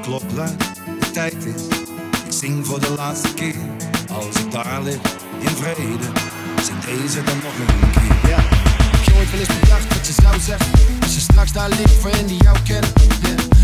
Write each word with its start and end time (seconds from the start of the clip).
klok 0.00 0.22
luidt, 0.34 0.64
de 1.00 1.10
tijd 1.10 1.34
is. 1.34 1.62
Ik 2.26 2.32
zing 2.32 2.66
voor 2.66 2.80
de 2.80 2.90
laatste 2.96 3.34
keer. 3.34 3.54
Als 4.12 4.36
ik 4.36 4.50
daar 4.50 4.82
lig, 4.82 5.00
in 5.38 5.48
vrede, 5.48 6.06
zing 6.62 6.80
deze 6.84 7.22
dan 7.22 7.36
nog 7.42 7.54
een 7.58 7.90
keer. 7.90 8.30
Ja, 8.30 8.38
heb 8.38 9.04
je 9.04 9.14
ooit 9.14 9.30
wel 9.30 9.40
eens 9.40 9.60
bedacht 9.60 9.94
wat 9.94 10.06
je 10.06 10.12
zou 10.22 10.40
zeggen 10.40 10.70
Als 11.02 11.14
je 11.14 11.20
straks 11.20 11.52
daar 11.52 11.68
ligt 11.68 11.94
voor 12.00 12.10
hen 12.10 12.26
die 12.26 12.42
jou 12.42 12.56
kennen 12.64 12.90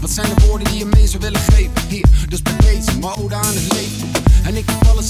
Wat 0.00 0.10
zijn 0.10 0.28
de 0.34 0.46
woorden 0.46 0.68
die 0.68 0.78
je 0.78 0.84
mee 0.84 1.06
zou 1.06 1.22
willen 1.22 1.40
geven 1.40 1.72
Hier, 1.88 2.06
dus 2.28 2.42
bij 2.42 2.56
deze, 2.60 2.98
mijn 2.98 3.14
ode 3.14 3.34
aan 3.34 3.54
het 3.54 3.72
leven 3.72 4.08
En 4.44 4.56
ik 4.56 4.70
heb 4.70 4.88
alles 4.88 5.06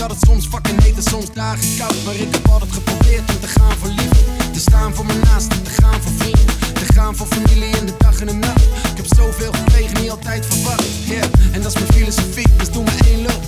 had 0.00 0.10
het 0.10 0.24
soms 0.26 0.46
fucking 0.46 0.82
heet 0.82 0.96
en 0.96 1.02
soms 1.02 1.32
dagen 1.32 1.76
koud 1.78 1.96
Maar 2.04 2.14
ik 2.14 2.28
heb 2.34 2.48
altijd 2.48 2.72
geprobeerd 2.72 3.30
om 3.30 3.40
te 3.40 3.48
gaan 3.48 3.76
voor 3.80 3.88
liefde 3.88 4.22
Te 4.52 4.60
staan 4.60 4.94
voor 4.94 5.06
mijn 5.06 5.20
naasten, 5.20 5.62
te 5.62 5.70
gaan 5.70 6.00
voor 6.02 6.12
vrienden 6.12 6.46
Te 6.72 6.92
gaan 6.92 7.16
voor 7.16 7.26
familie 7.26 7.76
in 7.80 7.86
de 7.86 7.94
dag 7.98 8.20
en 8.20 8.26
de 8.26 8.32
nacht 8.32 8.62
Ik 8.92 8.96
heb 8.96 9.06
zoveel 9.16 9.52
gekregen, 9.52 10.00
niet 10.00 10.10
altijd 10.10 10.46
verwacht 10.46 10.84
Yeah, 11.04 11.24
en 11.52 11.62
dat 11.62 11.74
is 11.74 11.80
mijn 11.80 11.92
filosofie, 11.92 12.48
dus 12.56 12.70
doe 12.70 12.84
maar 12.84 13.00
één 13.06 13.22
lul 13.22 13.40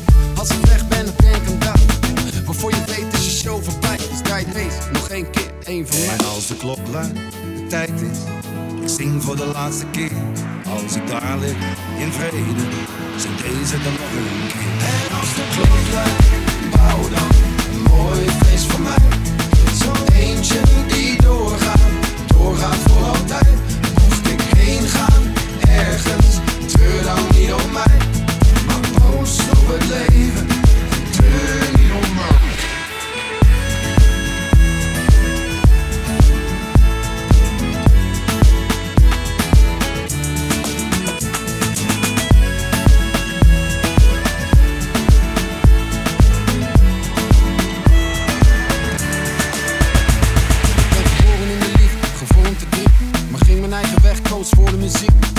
als 0.43 0.51
ik 0.51 0.67
weg 0.67 0.89
ben, 0.89 1.05
dan 1.05 1.15
denk 1.17 1.49
aan 1.49 1.59
dat. 1.59 1.81
Waarvoor 2.45 2.71
je 2.71 2.85
weet 2.87 3.13
is 3.13 3.25
je 3.25 3.31
show 3.31 3.63
voorbij. 3.63 3.97
Dus 3.97 4.21
draai 4.23 4.45
deze 4.53 4.79
nog 4.93 5.09
één 5.09 5.31
keer, 5.31 5.51
één 5.65 5.87
van 5.87 5.99
mij. 5.99 6.17
En 6.17 6.25
als 6.25 6.47
de 6.47 6.57
klok 6.57 6.79
luidt, 6.93 7.15
de 7.57 7.67
tijd 7.69 7.91
is. 7.91 8.19
Ik 8.83 8.89
zing 8.89 9.23
voor 9.23 9.37
de 9.37 9.47
laatste 9.47 9.87
keer. 9.87 10.11
Als 10.69 10.97
ik 10.97 11.07
daar 11.07 11.39
lig, 11.39 11.57
in 11.99 12.13
vrede, 12.13 12.63
zing 13.17 13.37
deze 13.37 13.83
dan 13.83 13.93
nog 13.93 14.13
een 14.17 14.47
keer. 14.53 14.73
En 15.11 15.19
als 15.21 15.35
de 15.35 15.45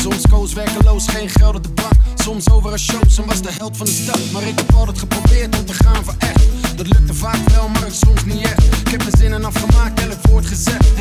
Soms 0.02 0.22
koos 0.30 0.54
werkeloos, 0.54 1.08
geen 1.08 1.30
geld 1.30 1.56
op 1.56 1.64
de 1.64 1.70
bank. 1.70 1.94
Soms 2.16 2.50
over 2.50 2.72
een 2.72 2.80
show, 2.80 3.02
soms 3.08 3.28
was 3.28 3.42
de 3.42 3.52
held 3.52 3.78
van 3.78 3.86
de 3.86 3.92
stad. 3.92 4.20
Maar 4.32 4.44
ik 4.44 4.60
heb 4.60 4.74
altijd 4.74 5.00
geprobeerd 5.00 5.58
om 5.60 5.66
te 5.66 5.74
gaan 5.74 6.04
voor 6.04 6.16
echt. 6.18 6.44
Dat 6.76 6.88
lukte 6.88 7.14
vaak 7.14 7.50
wel, 7.50 7.68
maar 7.68 7.92
soms 7.92 8.26
niet 8.26 8.42
echt. 8.42 8.64
Ik 8.64 8.88
heb 8.88 9.00
mijn 9.00 9.18
zinnen 9.18 9.46
afgemaakt, 9.46 10.00
elk 10.00 10.28
woord 10.30 10.46
gezegd. 10.46 10.96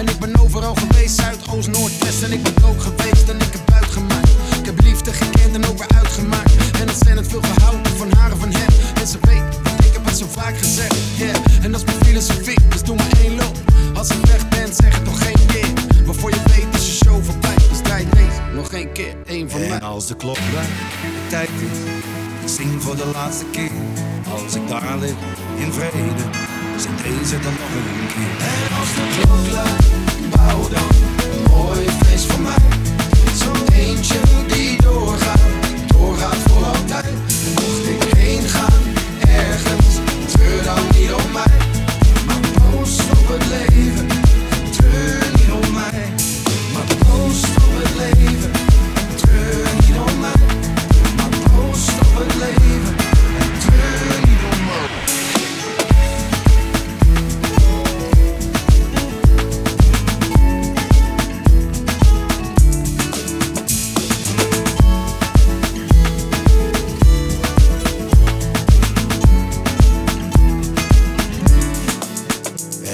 Als 20.02 20.10
de 20.10 20.16
klok 20.16 20.38
luidt, 20.54 20.70
tijd 21.28 21.48
is. 21.48 21.78
Ik 22.42 22.48
zing 22.48 22.82
voor 22.82 22.96
de 22.96 23.10
laatste 23.14 23.44
keer. 23.44 23.70
Als 24.32 24.54
ik 24.54 24.68
daar 24.68 24.98
lig, 24.98 25.14
in 25.56 25.72
vrede, 25.72 26.22
zing 26.76 26.96
deze 26.96 27.38
dan 27.40 27.52
nog 27.52 27.70
een 27.74 28.06
keer. 28.06 29.01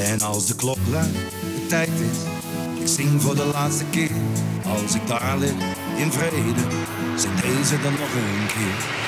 En 0.04 0.20
als 0.20 0.46
de 0.46 0.54
klok 0.54 0.78
luidt, 0.90 1.12
de 1.12 1.66
tijd 1.68 1.88
is. 1.88 2.18
Ik 2.80 2.88
zing 2.88 3.22
voor 3.22 3.34
de 3.34 3.44
laatste 3.44 3.84
keer. 3.90 4.10
Als 4.64 4.94
ik 4.94 5.06
daar 5.06 5.38
lig, 5.38 5.52
in 5.96 6.12
vrede, 6.12 6.60
zing 7.16 7.40
deze 7.40 7.80
dan 7.82 7.92
nog 7.92 8.12
een 8.14 8.46
keer. 8.46 8.98